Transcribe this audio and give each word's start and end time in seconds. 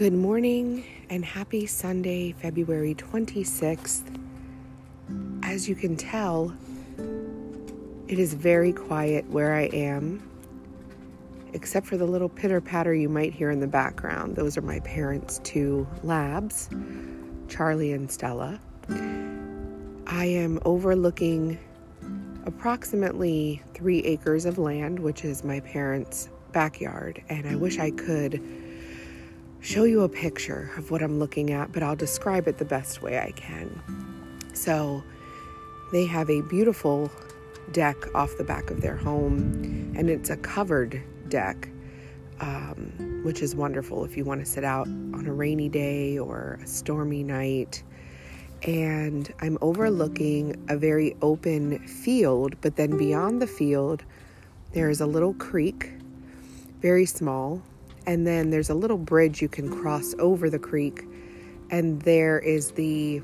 Good 0.00 0.14
morning 0.14 0.82
and 1.10 1.22
happy 1.22 1.66
Sunday, 1.66 2.32
February 2.32 2.94
26th. 2.94 4.18
As 5.42 5.68
you 5.68 5.74
can 5.74 5.94
tell, 5.94 6.56
it 8.08 8.18
is 8.18 8.32
very 8.32 8.72
quiet 8.72 9.28
where 9.28 9.52
I 9.52 9.64
am, 9.74 10.26
except 11.52 11.86
for 11.86 11.98
the 11.98 12.06
little 12.06 12.30
pitter 12.30 12.62
patter 12.62 12.94
you 12.94 13.10
might 13.10 13.34
hear 13.34 13.50
in 13.50 13.60
the 13.60 13.66
background. 13.66 14.36
Those 14.36 14.56
are 14.56 14.62
my 14.62 14.80
parents' 14.80 15.38
two 15.44 15.86
labs, 16.02 16.70
Charlie 17.48 17.92
and 17.92 18.10
Stella. 18.10 18.58
I 20.06 20.24
am 20.24 20.60
overlooking 20.64 21.58
approximately 22.46 23.60
three 23.74 23.98
acres 24.04 24.46
of 24.46 24.56
land, 24.56 24.98
which 24.98 25.26
is 25.26 25.44
my 25.44 25.60
parents' 25.60 26.30
backyard, 26.52 27.22
and 27.28 27.46
I 27.46 27.54
wish 27.54 27.78
I 27.78 27.90
could 27.90 28.42
show 29.60 29.84
you 29.84 30.02
a 30.02 30.08
picture 30.08 30.70
of 30.76 30.90
what 30.90 31.02
I'm 31.02 31.18
looking 31.18 31.52
at, 31.52 31.72
but 31.72 31.82
I'll 31.82 31.96
describe 31.96 32.48
it 32.48 32.58
the 32.58 32.64
best 32.64 33.02
way 33.02 33.18
I 33.18 33.32
can. 33.32 33.80
So, 34.54 35.02
they 35.92 36.06
have 36.06 36.30
a 36.30 36.40
beautiful 36.42 37.10
deck 37.72 37.96
off 38.14 38.36
the 38.36 38.44
back 38.44 38.70
of 38.70 38.80
their 38.80 38.96
home, 38.96 39.92
and 39.96 40.08
it's 40.08 40.30
a 40.30 40.36
covered 40.36 41.02
deck, 41.28 41.68
um, 42.40 43.20
which 43.22 43.42
is 43.42 43.54
wonderful 43.54 44.04
if 44.04 44.16
you 44.16 44.24
want 44.24 44.40
to 44.40 44.46
sit 44.46 44.64
out 44.64 44.86
on 44.86 45.26
a 45.26 45.32
rainy 45.32 45.68
day 45.68 46.18
or 46.18 46.58
a 46.62 46.66
stormy 46.66 47.22
night. 47.22 47.82
And 48.62 49.32
I'm 49.40 49.58
overlooking 49.60 50.56
a 50.68 50.76
very 50.76 51.16
open 51.22 51.78
field, 51.86 52.54
but 52.60 52.76
then 52.76 52.96
beyond 52.96 53.40
the 53.40 53.46
field, 53.46 54.04
there's 54.72 55.00
a 55.00 55.06
little 55.06 55.34
creek, 55.34 55.92
very 56.80 57.06
small, 57.06 57.62
and 58.06 58.26
then 58.26 58.50
there's 58.50 58.70
a 58.70 58.74
little 58.74 58.98
bridge 58.98 59.42
you 59.42 59.48
can 59.48 59.70
cross 59.70 60.14
over 60.18 60.50
the 60.50 60.58
creek, 60.58 61.04
and 61.70 62.00
there 62.02 62.38
is 62.38 62.72
the 62.72 63.22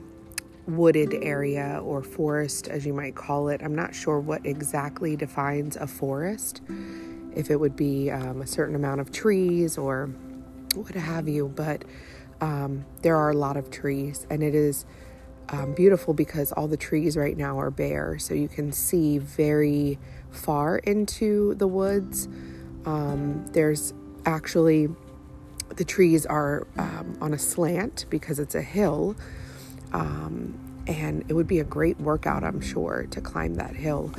wooded 0.66 1.14
area 1.22 1.80
or 1.84 2.02
forest, 2.02 2.68
as 2.68 2.84
you 2.84 2.92
might 2.92 3.14
call 3.14 3.48
it. 3.48 3.60
I'm 3.62 3.74
not 3.74 3.94
sure 3.94 4.18
what 4.18 4.44
exactly 4.44 5.16
defines 5.16 5.76
a 5.76 5.86
forest, 5.86 6.60
if 7.34 7.50
it 7.50 7.56
would 7.60 7.76
be 7.76 8.10
um, 8.10 8.42
a 8.42 8.46
certain 8.46 8.74
amount 8.74 9.00
of 9.00 9.12
trees 9.12 9.78
or 9.78 10.06
what 10.74 10.94
have 10.94 11.28
you, 11.28 11.48
but 11.54 11.84
um, 12.40 12.84
there 13.02 13.16
are 13.16 13.30
a 13.30 13.36
lot 13.36 13.56
of 13.56 13.70
trees, 13.70 14.26
and 14.28 14.42
it 14.42 14.54
is 14.54 14.84
um, 15.50 15.74
beautiful 15.74 16.12
because 16.12 16.52
all 16.52 16.66
the 16.66 16.76
trees 16.76 17.16
right 17.16 17.36
now 17.36 17.58
are 17.58 17.70
bare, 17.70 18.18
so 18.18 18.34
you 18.34 18.48
can 18.48 18.72
see 18.72 19.18
very 19.18 19.98
far 20.30 20.78
into 20.78 21.54
the 21.54 21.66
woods. 21.66 22.28
Um, 22.84 23.46
there's 23.52 23.94
actually 24.26 24.88
the 25.76 25.84
trees 25.84 26.26
are 26.26 26.66
um, 26.78 27.16
on 27.20 27.32
a 27.32 27.38
slant 27.38 28.06
because 28.10 28.38
it's 28.38 28.54
a 28.54 28.62
hill. 28.62 29.16
Um, 29.92 30.58
and 30.86 31.24
it 31.28 31.32
would 31.32 31.48
be 31.48 31.58
a 31.58 31.64
great 31.64 31.98
workout, 32.00 32.44
I'm 32.44 32.60
sure, 32.60 33.06
to 33.10 33.20
climb 33.20 33.54
that 33.54 33.74
hill. 33.74 34.12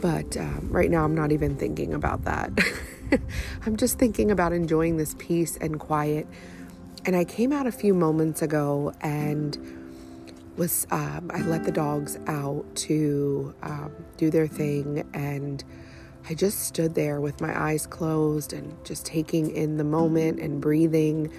But 0.00 0.36
um, 0.36 0.68
right 0.70 0.90
now, 0.90 1.04
I'm 1.04 1.14
not 1.14 1.30
even 1.30 1.56
thinking 1.56 1.92
about 1.92 2.24
that. 2.24 2.50
I'm 3.66 3.76
just 3.76 3.98
thinking 3.98 4.30
about 4.30 4.52
enjoying 4.52 4.96
this 4.96 5.14
peace 5.18 5.58
and 5.58 5.78
quiet. 5.78 6.26
And 7.04 7.14
I 7.14 7.24
came 7.24 7.52
out 7.52 7.66
a 7.66 7.72
few 7.72 7.92
moments 7.92 8.40
ago 8.40 8.92
and 9.00 9.58
was 10.56 10.86
um, 10.90 11.30
I 11.32 11.42
let 11.42 11.64
the 11.64 11.72
dogs 11.72 12.18
out 12.26 12.64
to 12.76 13.54
um, 13.62 13.92
do 14.16 14.30
their 14.30 14.46
thing 14.46 15.06
and 15.12 15.62
I 16.28 16.34
just 16.34 16.64
stood 16.64 16.96
there 16.96 17.20
with 17.20 17.40
my 17.40 17.56
eyes 17.56 17.86
closed 17.86 18.52
and 18.52 18.76
just 18.84 19.06
taking 19.06 19.54
in 19.54 19.76
the 19.76 19.84
moment 19.84 20.40
and 20.40 20.60
breathing. 20.60 21.32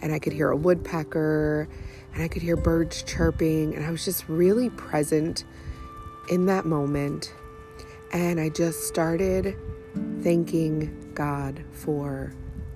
And 0.00 0.12
I 0.12 0.18
could 0.18 0.32
hear 0.32 0.50
a 0.50 0.56
woodpecker 0.56 1.68
and 2.12 2.22
I 2.22 2.26
could 2.26 2.42
hear 2.42 2.56
birds 2.56 3.04
chirping. 3.04 3.76
And 3.76 3.84
I 3.84 3.92
was 3.92 4.04
just 4.04 4.28
really 4.28 4.70
present 4.70 5.44
in 6.28 6.46
that 6.46 6.66
moment. 6.66 7.32
And 8.12 8.40
I 8.40 8.48
just 8.48 8.88
started 8.88 9.56
thanking 10.22 11.12
God 11.14 11.62
for 11.70 12.32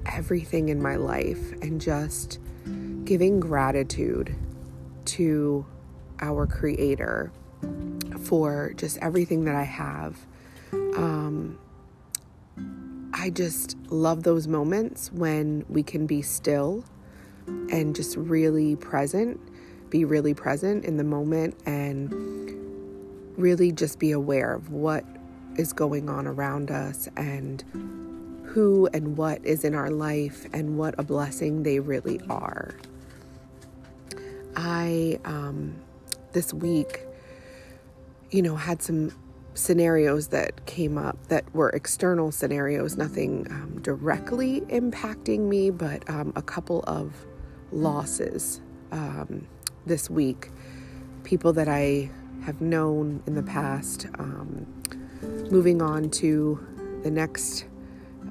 everything 0.07 0.69
in 0.69 0.81
my 0.81 0.95
life 0.95 1.53
and 1.61 1.81
just 1.81 2.39
giving 3.05 3.41
gratitude 3.41 4.37
to 5.07 5.67
our 6.21 6.47
Creator 6.47 7.33
for 8.21 8.73
just 8.77 8.99
everything 8.99 9.45
that 9.45 9.57
I 9.57 9.65
have 9.65 10.25
um, 10.99 11.59
I 13.15 13.31
just 13.31 13.77
love 13.89 14.25
those 14.25 14.49
moments 14.49 15.13
when 15.13 15.65
we 15.69 15.83
can 15.85 16.07
be 16.07 16.23
still 16.23 16.85
and 17.47 17.95
just 17.95 18.17
really 18.17 18.75
present, 18.75 19.41
be 19.91 20.05
really 20.05 20.35
present 20.35 20.85
in 20.85 20.97
the 20.97 21.05
moment, 21.05 21.57
and 21.67 22.13
really 23.37 23.71
just 23.71 24.01
be 24.01 24.11
aware 24.11 24.53
of 24.53 24.71
what 24.73 25.05
is 25.57 25.73
going 25.73 26.09
on 26.09 26.27
around 26.27 26.71
us 26.71 27.09
and 27.17 27.63
who 28.45 28.89
and 28.93 29.17
what 29.17 29.45
is 29.45 29.63
in 29.63 29.75
our 29.75 29.91
life 29.91 30.47
and 30.53 30.77
what 30.77 30.95
a 30.99 31.05
blessing 31.05 31.63
they 31.63 31.79
really 31.79 32.21
are. 32.29 32.75
I, 34.57 35.21
um, 35.25 35.77
this 36.33 36.53
week, 36.53 37.05
you 38.33 38.43
know, 38.43 38.57
had 38.57 38.83
some 38.83 39.13
scenarios 39.59 40.29
that 40.29 40.65
came 40.67 40.97
up 40.97 41.19
that 41.27 41.53
were 41.53 41.69
external 41.71 42.31
scenarios, 42.31 42.97
nothing 42.97 43.45
um, 43.51 43.81
directly 43.83 44.61
impacting 44.69 45.41
me, 45.41 45.69
but 45.71 46.09
um, 46.09 46.33
a 46.37 46.43
couple 46.43 46.85
of 46.87 47.13
losses 47.73 48.61
um, 48.93 49.47
this 49.85 50.09
week. 50.09 50.51
People 51.25 51.53
that 51.55 51.69
I 51.69 52.09
have 52.45 52.61
known 52.61 53.21
in 53.27 53.35
the 53.35 53.43
past, 53.43 54.07
um, 54.19 54.65
moving 55.51 55.83
on 55.83 56.09
to 56.11 56.65
the 57.03 57.11
next 57.11 57.67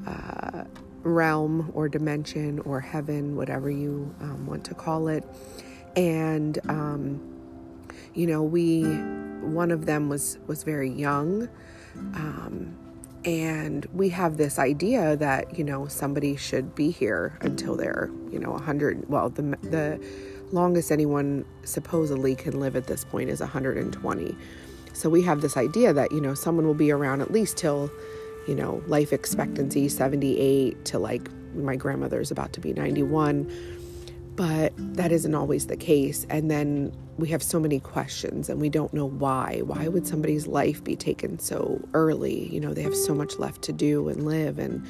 uh, 0.08 0.64
realm 1.04 1.72
or 1.76 1.90
dimension 1.90 2.60
or 2.60 2.80
heaven, 2.80 3.36
whatever 3.36 3.70
you 3.70 4.16
um, 4.22 4.48
want 4.48 4.64
to 4.64 4.74
call 4.74 5.10
it. 5.10 5.26
And, 5.98 6.58
um, 6.70 7.20
you 8.14 8.28
know, 8.28 8.42
we 8.42 8.84
one 9.42 9.72
of 9.72 9.86
them 9.86 10.10
was 10.10 10.38
was 10.48 10.64
very 10.64 10.90
young. 10.90 11.50
Um, 12.14 12.76
and 13.26 13.86
we 13.94 14.10
have 14.10 14.38
this 14.38 14.58
idea 14.58 15.18
that 15.18 15.58
you 15.58 15.64
know 15.64 15.88
somebody 15.88 16.36
should 16.36 16.74
be 16.76 16.92
here 16.92 17.38
until 17.42 17.76
they're 17.76 18.10
you 18.32 18.40
know 18.40 18.52
100 18.52 19.10
well 19.10 19.30
the 19.30 19.42
the 19.64 20.00
longest 20.52 20.92
anyone 20.92 21.44
supposedly 21.64 22.36
can 22.36 22.60
live 22.60 22.76
at 22.76 22.88
this 22.88 23.04
point 23.04 23.30
is 23.30 23.42
120 23.42 24.38
so 24.94 25.10
we 25.10 25.22
have 25.22 25.42
this 25.42 25.58
idea 25.58 25.92
that 25.92 26.12
you 26.12 26.22
know 26.22 26.34
someone 26.34 26.66
will 26.66 26.74
be 26.74 26.90
around 26.90 27.20
at 27.20 27.32
least 27.32 27.58
till 27.58 27.92
you 28.48 28.56
know 28.56 28.82
life 28.88 29.12
expectancy 29.12 29.90
78 29.90 30.86
to 30.86 30.98
like 30.98 31.30
my 31.54 31.76
grandmother's 31.76 32.32
about 32.32 32.54
to 32.54 32.62
be 32.62 32.72
91 32.72 33.52
but 34.38 34.72
that 34.78 35.12
isn't 35.12 35.34
always 35.34 35.66
the 35.66 35.76
case. 35.76 36.26
And 36.30 36.50
then 36.50 36.96
we 37.18 37.28
have 37.30 37.42
so 37.42 37.60
many 37.60 37.80
questions 37.80 38.50
and 38.50 38.62
we 38.62 38.70
don't 38.70 38.94
know 38.94 39.08
why. 39.08 39.62
Why 39.66 39.88
would 39.88 40.06
somebody's 40.08 40.46
life 40.46 40.84
be 40.84 40.96
taken 40.96 41.40
so 41.40 41.82
early? 41.94 42.48
You 42.48 42.60
know, 42.60 42.74
they 42.74 42.84
have 42.84 42.96
so 42.96 43.16
much 43.16 43.38
left 43.40 43.64
to 43.64 43.74
do 43.74 44.08
and 44.08 44.26
live, 44.26 44.60
and 44.60 44.86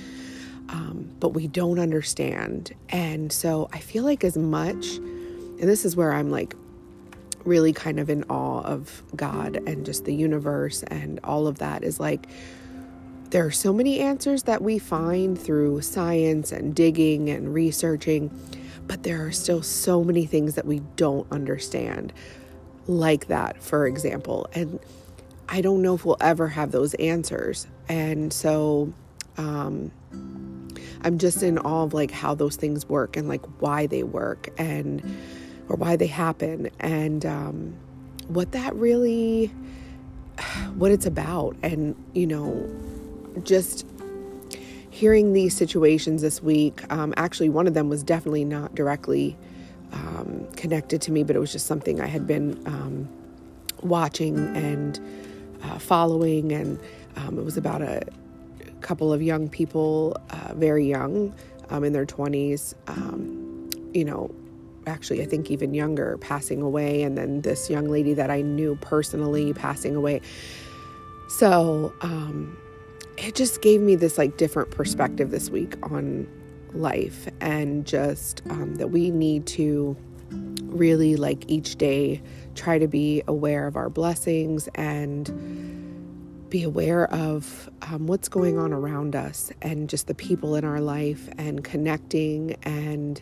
um, 0.70 1.10
but 1.22 1.30
we 1.30 1.48
don't 1.48 1.80
understand. 1.80 2.76
And 2.90 3.32
so 3.32 3.70
I 3.72 3.80
feel 3.80 4.04
like 4.04 4.26
as 4.26 4.38
much, 4.38 4.98
and 4.98 5.64
this 5.64 5.86
is 5.86 5.96
where 5.96 6.12
I'm 6.12 6.30
like 6.30 6.54
really 7.46 7.72
kind 7.72 8.02
of 8.02 8.10
in 8.10 8.24
awe 8.24 8.62
of 8.64 9.02
God 9.16 9.56
and 9.66 9.86
just 9.86 10.04
the 10.04 10.14
universe 10.14 10.84
and 10.84 11.22
all 11.24 11.48
of 11.48 11.60
that 11.60 11.82
is 11.82 11.98
like 11.98 12.28
there 13.30 13.46
are 13.46 13.52
so 13.52 13.72
many 13.72 14.02
answers 14.02 14.44
that 14.44 14.62
we 14.62 14.78
find 14.78 15.40
through 15.40 15.80
science 15.82 16.52
and 16.52 16.76
digging 16.76 17.30
and 17.30 17.54
researching 17.54 18.30
but 18.88 19.04
there 19.04 19.26
are 19.26 19.32
still 19.32 19.62
so 19.62 20.04
many 20.04 20.26
things 20.26 20.56
that 20.56 20.66
we 20.66 20.80
don't 20.96 21.30
understand, 21.32 22.14
like 22.88 23.28
that, 23.28 23.62
for 23.62 23.86
example. 23.86 24.48
And 24.54 24.80
I 25.50 25.62
don't 25.62 25.82
know 25.82 25.96
if 25.96 26.06
we'll 26.06 26.18
ever 26.22 26.48
have 26.48 26.72
those 26.72 26.94
answers. 26.96 27.68
And 27.90 28.32
so 28.32 28.94
um, 29.38 29.92
I'm 31.02 31.18
just 31.18 31.44
in 31.44 31.58
awe 31.58 31.84
of 31.84 31.94
like 31.94 32.12
how 32.12 32.34
those 32.36 32.56
things 32.56 32.88
work 32.88 33.18
and 33.18 33.28
like 33.28 33.46
why 33.62 33.88
they 33.88 34.04
work 34.04 34.50
and 34.58 35.02
or 35.70 35.76
why 35.76 35.96
they 35.96 36.08
happen 36.08 36.70
and 36.80 37.26
um, 37.26 37.76
what 38.28 38.52
that 38.54 38.74
really 38.76 39.48
what 40.76 40.92
it's 40.92 41.06
about 41.06 41.56
and 41.62 41.96
you 42.14 42.28
know 42.28 42.70
just 43.44 43.86
hearing 44.98 45.34
these 45.34 45.56
situations 45.56 46.24
this 46.24 46.42
week, 46.42 46.82
um, 46.92 47.14
actually, 47.18 47.50
one 47.50 47.68
of 47.68 47.76
them 47.76 47.88
was 47.88 48.02
definitely 48.02 48.44
not 48.44 48.74
directly 48.74 49.38
um, 49.94 50.48
connected 50.56 51.04
to 51.04 51.12
me, 51.12 51.24
but 51.24 51.36
it 51.36 51.40
was 51.40 51.52
just 51.52 51.68
something 51.68 52.02
I 52.02 52.08
had 52.08 52.26
been 52.26 52.60
um, 52.66 53.08
watching 53.84 54.38
and 54.58 55.00
uh, 55.62 55.78
following. 55.78 56.52
And 56.52 56.80
um, 57.16 57.38
it 57.38 57.46
was 57.46 57.58
about 57.58 57.84
a 57.84 58.02
couple 58.82 59.14
of 59.14 59.22
young 59.22 59.48
people, 59.48 60.18
uh, 60.32 60.56
very 60.56 60.90
young, 60.90 61.32
um, 61.70 61.84
in 61.84 61.94
their 61.94 62.08
20s, 62.08 62.74
um, 62.88 63.70
you 63.94 64.04
know, 64.04 64.34
actually, 64.88 65.22
I 65.22 65.26
think 65.26 65.52
even 65.52 65.76
younger, 65.76 66.18
passing 66.18 66.60
away, 66.60 67.04
and 67.04 67.16
then 67.16 67.42
this 67.42 67.70
young 67.70 67.88
lady 67.88 68.16
that 68.16 68.32
I 68.32 68.42
knew 68.42 68.76
personally 68.82 69.54
passing 69.54 69.96
away. 69.96 70.22
So, 71.28 71.94
um, 72.02 72.58
it 73.18 73.36
just 73.36 73.62
gave 73.62 73.82
me 73.82 73.96
this 73.96 74.18
like 74.18 74.38
different 74.38 74.72
perspective 74.72 75.32
this 75.32 75.50
week 75.50 75.76
on 75.92 76.28
life 76.74 77.28
and 77.42 77.86
just 77.86 78.42
um, 78.50 78.76
that 78.76 78.90
we 78.90 79.10
need 79.12 79.46
to 79.48 79.96
really 80.64 81.16
like 81.16 81.50
each 81.50 81.78
day 81.78 82.22
try 82.56 82.78
to 82.78 82.88
be 82.88 83.24
aware 83.28 83.68
of 83.68 83.76
our 83.76 83.90
blessings 83.90 84.68
and 84.76 85.30
be 86.50 86.64
aware 86.64 87.12
of 87.14 87.70
um, 87.84 88.08
what's 88.08 88.30
going 88.30 88.58
on 88.58 88.72
around 88.72 89.16
us 89.16 89.52
and 89.62 89.90
just 89.90 90.08
the 90.08 90.16
people 90.16 90.56
in 90.56 90.64
our 90.64 90.80
life 90.80 91.28
and 91.38 91.64
connecting 91.64 92.54
and 92.64 93.22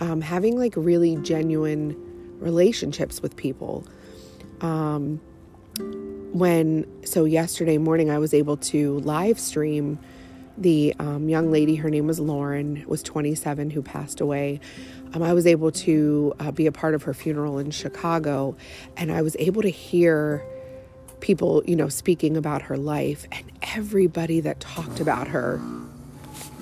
um, 0.00 0.20
having 0.20 0.58
like 0.58 0.74
really 0.76 1.16
genuine 1.16 1.96
relationships 2.40 3.20
with 3.22 3.36
people. 3.36 3.86
Um, 4.62 5.20
when, 6.32 6.86
so 7.04 7.24
yesterday 7.24 7.78
morning, 7.78 8.10
I 8.10 8.18
was 8.18 8.34
able 8.34 8.56
to 8.58 8.98
live 9.00 9.38
stream 9.38 9.98
the 10.60 10.94
um, 10.98 11.28
young 11.28 11.50
lady, 11.50 11.76
her 11.76 11.88
name 11.88 12.06
was 12.06 12.20
Lauren, 12.20 12.84
was 12.86 13.02
27, 13.02 13.70
who 13.70 13.82
passed 13.82 14.20
away. 14.20 14.60
Um, 15.14 15.22
I 15.22 15.32
was 15.32 15.46
able 15.46 15.72
to 15.72 16.34
uh, 16.38 16.50
be 16.52 16.66
a 16.66 16.72
part 16.72 16.94
of 16.94 17.04
her 17.04 17.14
funeral 17.14 17.58
in 17.58 17.70
Chicago, 17.70 18.56
and 18.96 19.10
I 19.10 19.22
was 19.22 19.36
able 19.38 19.62
to 19.62 19.70
hear 19.70 20.44
people, 21.20 21.62
you 21.66 21.76
know, 21.76 21.88
speaking 21.88 22.36
about 22.36 22.62
her 22.62 22.76
life, 22.76 23.26
and 23.32 23.50
everybody 23.74 24.40
that 24.40 24.60
talked 24.60 25.00
about 25.00 25.28
her. 25.28 25.60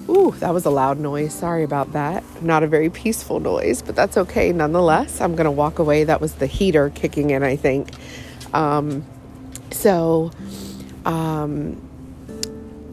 Ooh, 0.09 0.31
that 0.39 0.55
was 0.55 0.65
a 0.65 0.71
loud 0.71 0.99
noise. 0.99 1.35
Sorry 1.35 1.65
about 1.65 1.93
that. 1.93 2.25
Not 2.43 2.63
a 2.63 2.67
very 2.67 2.89
peaceful 2.89 3.41
noise, 3.41 3.83
but 3.83 3.95
that's 3.95 4.17
okay 4.17 4.53
nonetheless. 4.53 5.21
I'm 5.21 5.35
going 5.35 5.45
to 5.45 5.51
walk 5.51 5.79
away. 5.79 6.05
That 6.05 6.21
was 6.21 6.35
the 6.37 6.47
heater 6.47 6.91
kicking 6.91 7.31
in, 7.31 7.43
I 7.43 7.57
think. 7.57 7.91
Um, 8.55 9.05
so, 9.73 10.31
um, 11.05 11.81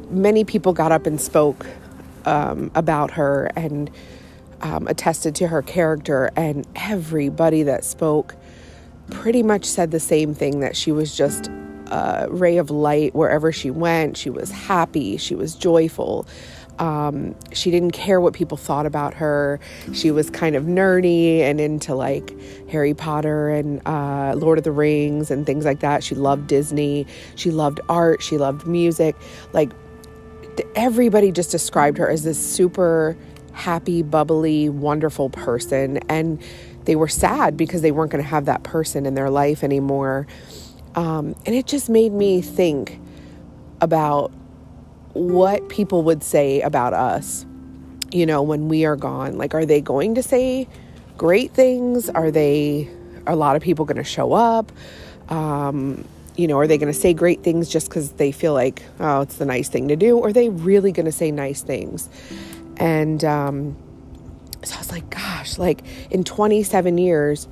many 0.10 0.44
people 0.44 0.74
got 0.74 0.92
up 0.92 1.06
and 1.06 1.19
spoke 1.19 1.66
um, 2.25 2.72
about 2.75 3.12
her 3.12 3.51
and 3.56 3.89
um, 4.62 4.88
attested 4.88 5.36
to 5.36 5.48
her 5.48 5.62
character, 5.62 6.31
and 6.36 6.66
everybody 6.75 7.63
that 7.63 7.83
spoke 7.83 8.36
pretty 9.12 9.44
much 9.44 9.66
said 9.66 9.92
the 9.92 10.00
same 10.00 10.33
thing 10.33 10.62
that 10.62 10.75
she 10.75 10.92
was 10.92 11.16
just 11.16 11.50
a 11.88 12.27
ray 12.30 12.57
of 12.57 12.72
light 12.72 13.13
wherever 13.13 13.51
she 13.51 13.69
went. 13.69 14.18
She 14.18 14.30
was 14.30 14.50
happy, 14.51 15.18
she 15.18 15.36
was 15.36 15.56
joyful. 15.56 16.25
Um, 16.80 17.36
she 17.54 17.72
didn't 17.72 17.92
care 17.92 18.19
what 18.19 18.33
people 18.33 18.57
thought 18.57 18.86
about 18.86 19.13
her. 19.16 19.60
She 19.94 20.12
was 20.12 20.30
kind 20.30 20.56
of 20.56 20.66
nerdy 20.66 21.39
and 21.39 21.60
into 21.60 21.95
like 21.95 22.33
Harry 22.69 22.94
Potter 22.94 23.50
and 23.50 23.81
uh, 23.88 24.33
Lord 24.36 24.57
of 24.57 24.63
the 24.63 24.72
Rings 24.72 25.31
and 25.31 25.45
things 25.45 25.66
like 25.66 25.80
that. 25.80 26.04
She 26.04 26.16
loved 26.16 26.48
Disney. 26.48 27.07
She 27.36 27.51
loved 27.51 27.80
art. 27.88 28.22
She 28.22 28.38
loved 28.38 28.68
music. 28.68 29.16
Like 29.54 29.72
everybody 30.75 31.31
just 31.31 31.51
described 31.51 31.98
her 31.98 32.10
as 32.10 32.24
this 32.24 32.44
super 32.44 33.18
happy, 33.54 34.04
bubbly, 34.04 34.69
wonderful 34.69 35.30
person. 35.30 35.98
And 36.10 36.42
they 36.83 36.95
were 36.95 37.07
sad 37.07 37.57
because 37.57 37.81
they 37.81 37.92
weren't 37.92 38.12
going 38.12 38.24
to 38.24 38.30
have 38.30 38.45
that 38.45 38.63
person 38.63 39.06
in 39.06 39.16
their 39.16 39.30
life 39.30 39.63
anymore. 39.63 40.27
Um, 40.95 41.36
and 41.45 41.56
it 41.56 41.66
just 41.66 41.89
made 41.89 42.12
me 42.13 42.42
think 42.42 43.00
about 43.81 44.31
what 45.15 45.67
people 45.69 46.03
would 46.03 46.21
say 46.21 46.62
about 46.62 46.94
us, 46.94 47.45
you 48.12 48.25
know, 48.25 48.44
when 48.44 48.67
we 48.67 48.85
are 48.85 48.97
gone. 48.97 49.38
Like, 49.38 49.56
are 49.56 49.65
they 49.65 49.79
going 49.79 50.15
to 50.15 50.23
say 50.23 50.67
great 51.17 51.51
things? 51.53 52.09
Are 52.09 52.31
they, 52.31 52.89
a 53.25 53.35
lot 53.35 53.56
of 53.56 53.62
people 53.62 53.85
going 53.85 53.97
to 53.97 54.03
show 54.03 54.33
up? 54.33 54.71
Um, 55.29 56.06
you 56.35 56.47
know, 56.47 56.59
are 56.59 56.67
they 56.67 56.77
going 56.77 56.91
to 56.91 57.00
say 57.00 57.13
great 57.13 57.44
things 57.44 57.69
just 57.69 57.88
because 57.88 58.12
they 58.13 58.33
feel 58.33 58.53
like, 58.53 58.83
oh, 59.00 59.21
it's 59.21 59.38
the 59.38 59.45
nice 59.45 59.69
thing 59.69 59.88
to 59.88 59.95
do? 59.95 60.17
Or 60.17 60.27
are 60.27 60.33
they 60.33 60.50
really 60.50 60.91
going 60.91 61.06
to 61.06 61.12
say 61.13 61.31
nice 61.31 61.62
things? 61.62 62.09
And 62.75 63.23
um, 63.23 63.77
so 64.63 64.75
I 64.75 64.79
was 64.79 64.91
like, 64.91 65.09
gosh, 65.09 65.57
like 65.57 65.81
in 66.12 66.25
27 66.25 66.97
years, 66.97 67.47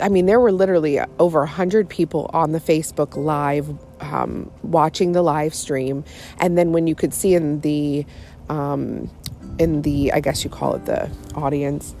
I 0.00 0.08
mean, 0.08 0.26
there 0.26 0.38
were 0.38 0.52
literally 0.52 1.00
over 1.18 1.40
100 1.40 1.88
people 1.88 2.30
on 2.32 2.52
the 2.52 2.60
Facebook 2.60 3.16
Live 3.16 3.76
um, 4.00 4.50
watching 4.62 5.12
the 5.12 5.22
live 5.22 5.54
stream. 5.54 6.04
And 6.38 6.56
then 6.58 6.72
when 6.72 6.86
you 6.86 6.94
could 6.94 7.14
see 7.14 7.34
in 7.34 7.60
the, 7.60 8.04
um, 8.48 9.10
in 9.58 9.82
the, 9.82 10.12
I 10.12 10.20
guess 10.20 10.44
you 10.44 10.50
call 10.50 10.74
it 10.74 10.86
the 10.86 11.10
audience, 11.34 11.94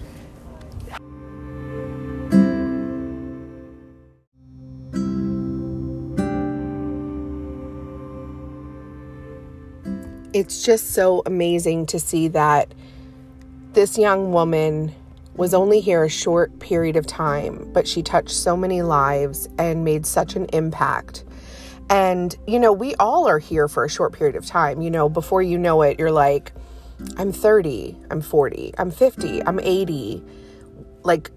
it's 10.32 10.64
just 10.64 10.92
so 10.92 11.22
amazing 11.26 11.86
to 11.86 11.98
see 11.98 12.28
that 12.28 12.72
this 13.72 13.98
young 13.98 14.32
woman 14.32 14.94
was 15.36 15.54
only 15.54 15.80
here 15.80 16.04
a 16.04 16.08
short 16.08 16.58
period 16.58 16.96
of 16.96 17.06
time, 17.06 17.68
but 17.72 17.86
she 17.86 18.02
touched 18.02 18.30
so 18.30 18.56
many 18.56 18.82
lives 18.82 19.48
and 19.58 19.84
made 19.84 20.04
such 20.04 20.36
an 20.36 20.46
impact. 20.52 21.24
And, 21.90 22.36
you 22.46 22.60
know, 22.60 22.72
we 22.72 22.94
all 22.94 23.28
are 23.28 23.40
here 23.40 23.66
for 23.66 23.84
a 23.84 23.88
short 23.88 24.12
period 24.12 24.36
of 24.36 24.46
time. 24.46 24.80
You 24.80 24.90
know, 24.90 25.08
before 25.08 25.42
you 25.42 25.58
know 25.58 25.82
it, 25.82 25.98
you're 25.98 26.12
like, 26.12 26.52
I'm 27.16 27.32
30, 27.32 27.96
I'm 28.10 28.20
40, 28.20 28.74
I'm 28.78 28.92
50, 28.92 29.44
I'm 29.44 29.58
80. 29.58 30.22
Like, 31.02 31.32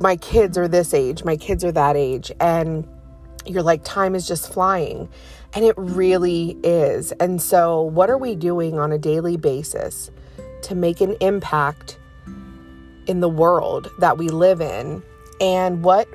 my 0.00 0.16
kids 0.16 0.56
are 0.56 0.68
this 0.68 0.94
age, 0.94 1.22
my 1.22 1.36
kids 1.36 1.64
are 1.64 1.72
that 1.72 1.96
age. 1.96 2.32
And 2.40 2.88
you're 3.44 3.62
like, 3.62 3.84
time 3.84 4.14
is 4.14 4.26
just 4.26 4.50
flying. 4.50 5.08
And 5.52 5.64
it 5.66 5.74
really 5.76 6.56
is. 6.62 7.12
And 7.12 7.42
so, 7.42 7.82
what 7.82 8.08
are 8.08 8.18
we 8.18 8.34
doing 8.34 8.78
on 8.78 8.92
a 8.92 8.98
daily 8.98 9.36
basis 9.36 10.10
to 10.62 10.74
make 10.74 11.02
an 11.02 11.16
impact 11.20 11.98
in 13.06 13.20
the 13.20 13.28
world 13.28 13.90
that 13.98 14.16
we 14.16 14.28
live 14.28 14.62
in? 14.62 15.02
And 15.40 15.82
what 15.82 16.08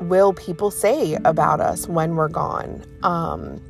will 0.00 0.32
people 0.32 0.70
say 0.70 1.14
about 1.24 1.60
us 1.60 1.88
when 1.88 2.16
we're 2.16 2.28
gone? 2.28 2.84
Um, 3.02 3.60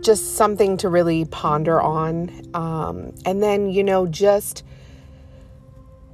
just 0.00 0.36
something 0.36 0.76
to 0.78 0.88
really 0.88 1.24
ponder 1.26 1.80
on. 1.80 2.30
Um, 2.54 3.14
and 3.24 3.42
then, 3.42 3.70
you 3.70 3.84
know, 3.84 4.06
just 4.06 4.64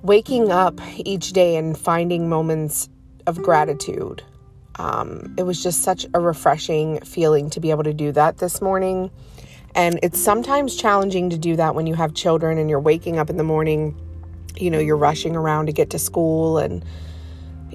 waking 0.02 0.52
up 0.52 0.80
each 0.98 1.32
day 1.32 1.56
and 1.56 1.76
finding 1.76 2.28
moments 2.28 2.88
of 3.26 3.42
gratitude 3.42 4.22
um, 4.78 5.34
it 5.37 5.42
was 5.42 5.62
just 5.62 5.82
such 5.82 6.06
a 6.14 6.20
refreshing 6.20 7.00
feeling 7.00 7.50
to 7.50 7.60
be 7.60 7.70
able 7.70 7.82
to 7.82 7.92
do 7.92 8.12
that 8.12 8.38
this 8.38 8.62
morning. 8.62 9.10
And 9.75 9.98
it's 10.02 10.20
sometimes 10.20 10.76
challenging 10.76 11.30
to 11.30 11.38
do 11.38 11.56
that 11.56 11.75
when 11.75 11.87
you 11.87 11.94
have 11.94 12.14
children 12.14 12.58
and 12.58 12.70
you're 12.70 12.80
waking 12.80 13.18
up 13.18 13.28
in 13.28 13.37
the 13.37 13.44
morning, 13.44 13.96
you 14.56 14.70
know, 14.70 14.78
you're 14.78 14.96
rushing 14.96 15.37
around 15.37 15.66
to 15.66 15.72
get 15.72 15.90
to 15.90 15.98
school 15.98 16.58
and, 16.58 16.84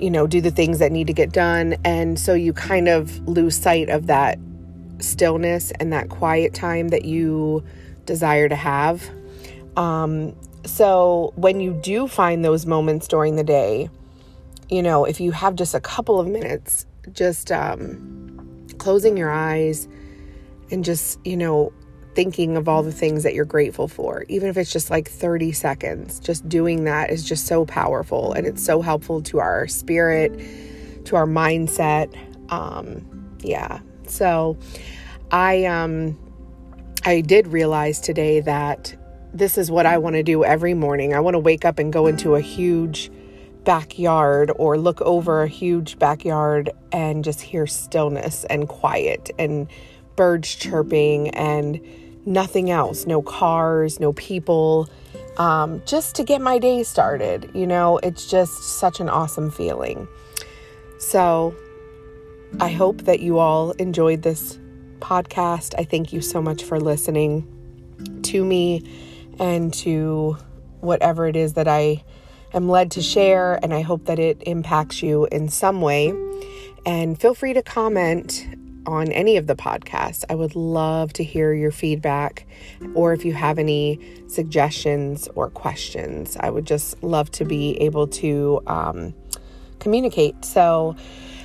you 0.03 0.12
know, 0.12 0.27
do 0.27 0.41
the 0.41 0.51
things 0.51 0.79
that 0.79 0.91
need 0.91 1.07
to 1.07 1.13
get 1.13 1.31
done. 1.31 1.77
And 1.86 2.19
so 2.19 2.33
you 2.33 2.51
kind 2.51 2.89
of 2.89 3.25
lose 3.25 3.55
sight 3.55 3.88
of 3.88 4.07
that 4.07 4.38
stillness 5.00 5.72
and 5.79 5.93
that 5.93 6.10
quiet 6.10 6.53
time 6.53 6.89
that 6.89 7.05
you 7.05 7.63
desire 8.05 8.50
to 8.50 8.55
have. 8.55 9.10
Um, 9.77 10.36
so 10.65 11.31
when 11.38 11.62
you 11.62 11.72
do 11.72 12.10
find 12.10 12.43
those 12.43 12.65
moments 12.65 13.07
during 13.07 13.38
the 13.38 13.45
day, 13.45 13.89
you 14.69 14.83
know, 14.83 15.05
if 15.05 15.22
you 15.22 15.31
have 15.31 15.55
just 15.55 15.74
a 15.74 15.79
couple 15.79 16.19
of 16.19 16.27
minutes 16.27 16.86
just 17.13 17.50
um, 17.50 18.67
closing 18.79 19.15
your 19.15 19.31
eyes 19.31 19.88
and 20.69 20.83
just, 20.83 21.17
you 21.25 21.38
know, 21.38 21.72
thinking 22.15 22.58
of 22.58 22.67
all 22.67 22.84
the 22.84 22.91
things 22.91 23.24
that 23.24 23.34
you're 23.34 23.46
grateful 23.46 23.88
for, 23.88 24.25
even 24.29 24.50
if 24.50 24.58
it's 24.58 24.72
just 24.72 24.89
like 24.89 25.10
30 25.10 25.51
seconds, 25.51 26.20
just 26.20 26.48
doing 26.48 26.84
that 26.86 27.10
is 27.10 27.24
just 27.24 27.48
so 27.48 27.65
powerful 27.65 28.34
and 28.34 28.46
it's 28.46 28.63
so 28.63 28.82
helpful 28.82 29.22
to 29.24 29.39
our 29.39 29.67
spirit, 29.67 30.39
to 31.05 31.15
our 31.15 31.25
mindset. 31.25 32.13
Um, 32.51 33.38
yeah. 33.39 33.79
So 34.08 34.58
I, 35.32 35.65
um, 35.65 36.17
I 37.05 37.22
did 37.22 37.48
realize 37.48 38.00
today 38.00 38.39
that 38.41 38.96
this 39.34 39.58
is 39.58 39.72
what 39.72 39.86
I 39.86 39.98
want 39.98 40.15
to 40.15 40.24
do 40.24 40.43
every 40.43 40.74
morning. 40.74 41.13
I 41.13 41.20
want 41.20 41.34
to 41.34 41.39
wake 41.39 41.65
up 41.65 41.79
and 41.79 41.91
go 41.91 42.08
into 42.08 42.36
a 42.36 42.41
huge 42.41 43.12
backyard 43.63 44.51
or 44.55 44.77
look 44.77 45.01
over 45.01 45.41
a 45.41 45.48
huge 45.48 45.98
backyard 45.98 46.70
and 46.91 47.24
just 47.24 47.41
hear 47.41 47.65
stillness 47.65 48.46
and 48.46 48.67
quiet 48.67 49.32
and 49.39 49.67
birds 50.15 50.53
chirping 50.53 51.29
and 51.29 51.82
nothing 52.25 52.70
else 52.70 53.06
no 53.06 53.22
cars, 53.22 54.00
no 54.00 54.13
people. 54.13 54.89
Um, 55.38 55.82
just 55.86 56.15
to 56.18 56.24
get 56.24 56.42
my 56.42 56.60
day 56.60 56.84
started. 56.84 57.50
You 57.56 57.65
know, 57.65 57.98
it's 57.98 58.30
just 58.30 58.77
such 58.77 59.00
an 59.00 59.10
awesome 59.10 59.50
feeling. 59.50 60.08
So 61.00 61.56
I 62.60 62.70
hope 62.70 63.01
that 63.03 63.20
you 63.20 63.39
all 63.39 63.72
enjoyed 63.72 64.22
this 64.22 64.60
podcast. 65.00 65.74
I 65.77 65.84
thank 65.86 66.13
you 66.13 66.22
so 66.22 66.42
much 66.42 66.63
for 66.63 66.80
listening 66.80 67.48
to 68.24 68.46
me 68.46 68.84
and 69.39 69.74
to 69.74 70.38
whatever 70.80 71.27
it 71.27 71.36
is 71.36 71.53
that 71.53 71.68
I 71.68 72.03
am 72.53 72.70
led 72.70 72.92
to 72.92 73.01
share, 73.01 73.60
and 73.63 73.74
I 73.74 73.82
hope 73.82 74.06
that 74.06 74.20
it 74.20 74.44
impacts 74.46 75.01
you 75.01 75.25
in 75.32 75.50
some 75.50 75.82
way. 75.82 76.13
And 76.86 77.20
feel 77.20 77.34
free 77.34 77.53
to 77.53 77.63
comment 77.63 78.46
on 78.85 79.11
any 79.11 79.37
of 79.37 79.47
the 79.47 79.55
podcasts. 79.55 80.23
I 80.29 80.35
would 80.35 80.55
love 80.55 81.13
to 81.13 81.23
hear 81.23 81.53
your 81.53 81.71
feedback 81.71 82.45
or 82.93 83.13
if 83.13 83.25
you 83.25 83.33
have 83.33 83.59
any 83.59 83.99
suggestions 84.27 85.27
or 85.35 85.49
questions. 85.49 86.37
I 86.39 86.49
would 86.49 86.65
just 86.65 87.01
love 87.03 87.31
to 87.31 87.45
be 87.45 87.79
able 87.81 88.07
to 88.07 88.61
um, 88.67 89.13
communicate. 89.79 90.45
So, 90.45 90.95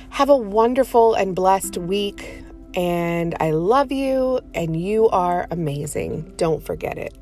have 0.09 0.29
a 0.29 0.35
wonderful 0.35 1.13
and 1.13 1.35
blessed 1.35 1.77
week. 1.77 2.43
And 2.75 3.35
I 3.39 3.51
love 3.51 3.91
you, 3.91 4.41
and 4.53 4.79
you 4.79 5.09
are 5.09 5.47
amazing. 5.49 6.33
Don't 6.37 6.63
forget 6.63 6.97
it. 6.97 7.18